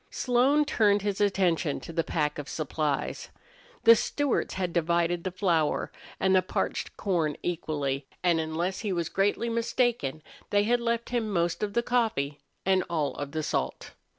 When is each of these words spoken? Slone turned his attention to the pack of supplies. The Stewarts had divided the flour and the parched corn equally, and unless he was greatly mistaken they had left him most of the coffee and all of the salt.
Slone 0.09 0.65
turned 0.65 1.03
his 1.03 1.21
attention 1.21 1.79
to 1.81 1.93
the 1.93 2.03
pack 2.03 2.39
of 2.39 2.49
supplies. 2.49 3.29
The 3.83 3.95
Stewarts 3.95 4.55
had 4.55 4.73
divided 4.73 5.23
the 5.23 5.29
flour 5.29 5.91
and 6.19 6.35
the 6.35 6.41
parched 6.41 6.97
corn 6.97 7.37
equally, 7.43 8.07
and 8.23 8.39
unless 8.39 8.79
he 8.79 8.91
was 8.91 9.09
greatly 9.09 9.47
mistaken 9.47 10.23
they 10.49 10.63
had 10.63 10.79
left 10.79 11.09
him 11.09 11.29
most 11.29 11.61
of 11.61 11.73
the 11.73 11.83
coffee 11.83 12.39
and 12.65 12.83
all 12.89 13.13
of 13.13 13.31
the 13.31 13.43
salt. 13.43 13.91